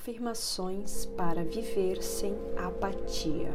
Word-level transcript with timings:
Afirmações 0.00 1.04
para 1.14 1.44
viver 1.44 2.02
sem 2.02 2.34
apatia. 2.56 3.52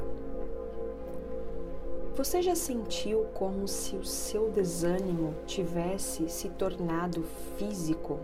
Você 2.15 2.39
já 2.39 2.53
sentiu 2.53 3.25
como 3.33 3.67
se 3.67 3.95
o 3.95 4.05
seu 4.05 4.51
desânimo 4.51 5.33
tivesse 5.47 6.29
se 6.29 6.49
tornado 6.49 7.23
físico, 7.57 8.19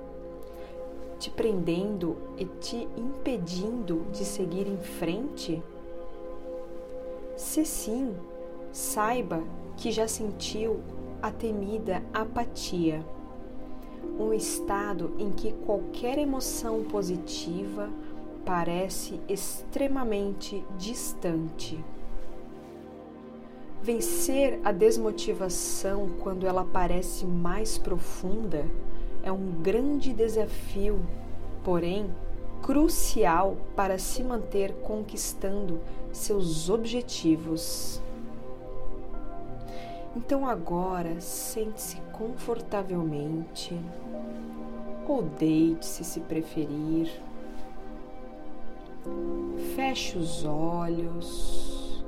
te 1.18 1.31
prendendo 1.31 2.15
e 2.38 2.46
te 2.46 2.88
impedindo 2.96 4.06
de 4.12 4.24
seguir 4.24 4.67
em 4.67 4.78
frente? 4.78 5.60
Se 7.35 7.65
sim, 7.65 8.15
saiba 8.72 9.44
que 9.78 9.92
já 9.92 10.08
sentiu 10.08 10.79
a 11.24 11.31
temida 11.31 12.03
apatia 12.13 13.03
um 14.19 14.33
estado 14.33 15.13
em 15.17 15.31
que 15.31 15.51
qualquer 15.65 16.17
emoção 16.17 16.84
positiva 16.84 17.90
parece 18.45 19.20
extremamente 19.27 20.63
distante. 20.77 21.84
Vencer 23.81 24.59
a 24.63 24.71
desmotivação 24.71 26.09
quando 26.20 26.45
ela 26.45 26.63
parece 26.63 27.25
mais 27.25 27.77
profunda 27.77 28.66
é 29.23 29.31
um 29.31 29.61
grande 29.61 30.13
desafio, 30.13 30.99
porém 31.63 32.09
crucial 32.61 33.57
para 33.75 33.97
se 33.97 34.23
manter 34.23 34.73
conquistando 34.83 35.80
seus 36.11 36.69
objetivos. 36.69 38.02
Então 40.16 40.47
agora 40.47 41.19
sente-se 41.21 41.97
confortavelmente 42.11 43.80
ou 45.08 45.23
deite-se 45.23 46.03
se 46.03 46.19
preferir. 46.19 47.11
Feche 49.75 50.17
os 50.17 50.45
olhos. 50.45 52.02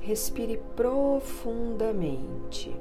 Respire 0.00 0.60
profundamente. 0.74 2.76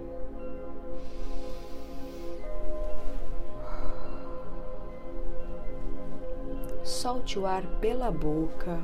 Solte 6.83 7.37
o 7.37 7.45
ar 7.45 7.63
pela 7.79 8.11
boca 8.11 8.79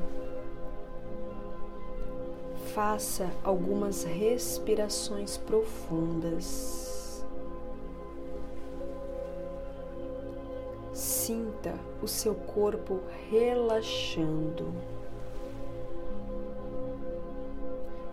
faça 2.75 3.31
algumas 3.41 4.03
respirações 4.03 5.37
profundas. 5.37 6.94
Sinta 11.25 11.73
o 12.03 12.07
seu 12.07 12.35
corpo 12.35 12.99
relaxando. 13.31 14.71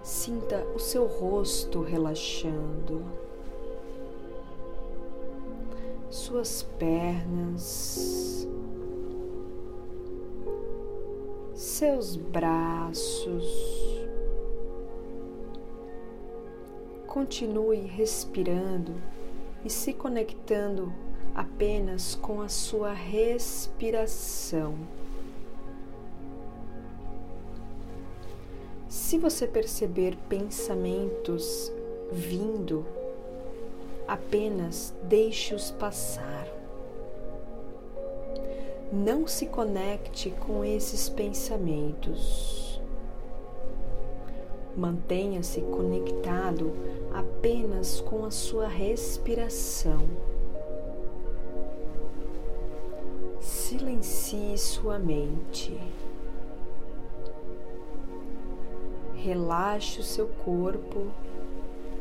Sinta 0.02 0.64
o 0.74 0.78
seu 0.78 1.04
rosto 1.04 1.82
relaxando. 1.82 3.04
Suas 6.08 6.62
pernas, 6.78 8.48
seus 11.52 12.16
braços, 12.16 13.44
Continue 17.06 17.82
respirando 17.82 18.94
e 19.62 19.68
se 19.68 19.92
conectando 19.92 20.90
apenas 21.34 22.14
com 22.14 22.40
a 22.40 22.48
sua 22.48 22.92
respiração. 22.92 24.74
Se 28.88 29.16
você 29.16 29.46
perceber 29.46 30.16
pensamentos 30.28 31.72
vindo, 32.10 32.84
apenas 34.06 34.94
deixe-os 35.04 35.70
passar. 35.70 36.46
Não 38.92 39.26
se 39.26 39.46
conecte 39.46 40.30
com 40.30 40.62
esses 40.62 41.08
pensamentos. 41.08 42.80
Mantenha-se 44.76 45.62
conectado 45.62 46.72
apenas 47.14 48.00
com 48.02 48.26
a 48.26 48.30
sua 48.30 48.66
respiração. 48.66 50.31
Silencie 53.72 54.58
sua 54.58 54.98
mente. 54.98 55.74
Relaxe 59.14 59.98
o 59.98 60.02
seu 60.02 60.28
corpo 60.44 61.06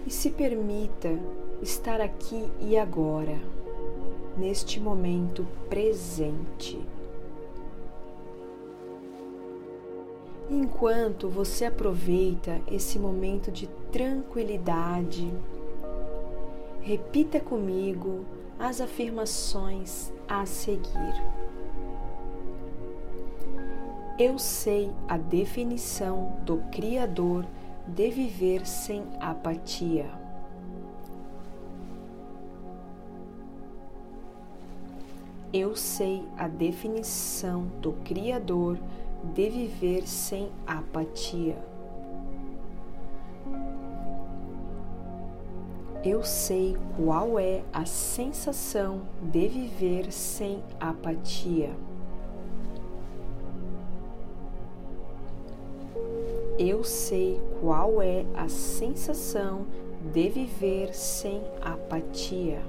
e 0.05 0.11
se 0.11 0.31
permita 0.31 1.17
estar 1.61 2.01
aqui 2.01 2.45
e 2.59 2.77
agora, 2.77 3.39
neste 4.37 4.81
momento 4.81 5.47
presente. 5.69 6.77
Enquanto 10.49 11.29
você 11.29 11.63
aproveita 11.63 12.61
esse 12.69 12.99
momento 12.99 13.49
de 13.49 13.67
tranquilidade, 13.89 15.33
repita 16.81 17.39
comigo 17.39 18.25
as 18.61 18.79
afirmações 18.79 20.13
a 20.27 20.45
seguir. 20.45 21.15
Eu 24.19 24.37
sei 24.37 24.91
a 25.07 25.17
definição 25.17 26.37
do 26.45 26.57
Criador 26.71 27.43
de 27.87 28.11
viver 28.11 28.67
sem 28.67 29.03
apatia. 29.19 30.05
Eu 35.51 35.75
sei 35.75 36.23
a 36.37 36.47
definição 36.47 37.65
do 37.81 37.93
Criador 38.05 38.77
de 39.33 39.49
viver 39.49 40.07
sem 40.07 40.51
apatia. 40.67 41.70
Eu 46.03 46.23
sei 46.23 46.75
qual 46.95 47.37
é 47.37 47.61
a 47.71 47.85
sensação 47.85 49.01
de 49.21 49.47
viver 49.47 50.11
sem 50.11 50.63
apatia. 50.79 51.69
Eu 56.57 56.83
sei 56.83 57.39
qual 57.59 58.01
é 58.01 58.25
a 58.33 58.49
sensação 58.49 59.67
de 60.11 60.27
viver 60.27 60.91
sem 60.95 61.39
apatia. 61.61 62.63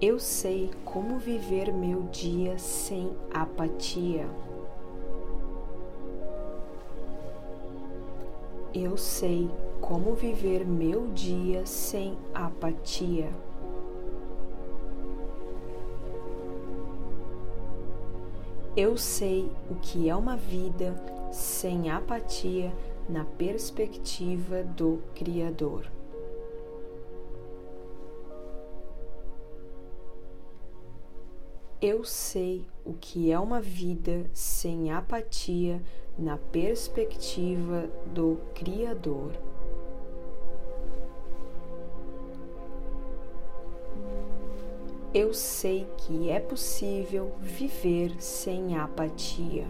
Eu 0.00 0.18
sei 0.18 0.70
como 0.86 1.18
viver 1.18 1.70
meu 1.70 2.04
dia 2.04 2.58
sem 2.58 3.10
apatia. 3.30 4.26
Eu 8.74 8.96
sei 8.96 9.50
como 9.80 10.14
viver 10.14 10.66
meu 10.66 11.06
dia 11.08 11.64
sem 11.64 12.18
apatia. 12.34 13.30
Eu 18.76 18.96
sei 18.96 19.50
o 19.70 19.74
que 19.76 20.08
é 20.08 20.14
uma 20.14 20.36
vida 20.36 20.94
sem 21.32 21.90
apatia 21.90 22.72
na 23.08 23.24
perspectiva 23.24 24.62
do 24.62 25.02
Criador. 25.14 25.97
Eu 31.80 32.02
sei 32.02 32.66
o 32.84 32.92
que 32.92 33.30
é 33.30 33.38
uma 33.38 33.60
vida 33.60 34.28
sem 34.32 34.90
apatia 34.90 35.80
na 36.18 36.36
perspectiva 36.36 37.88
do 38.12 38.40
Criador. 38.52 39.30
Eu 45.14 45.32
sei 45.32 45.86
que 45.98 46.28
é 46.28 46.40
possível 46.40 47.32
viver 47.40 48.20
sem 48.20 48.76
apatia. 48.76 49.68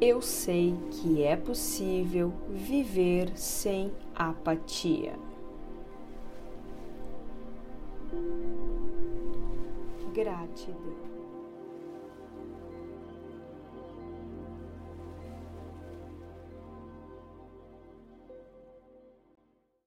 Eu 0.00 0.22
sei 0.22 0.74
que 0.92 1.22
é 1.22 1.36
possível 1.36 2.32
viver 2.48 3.36
sem 3.36 3.92
apatia. 4.14 5.29
Gratidão. 10.12 11.09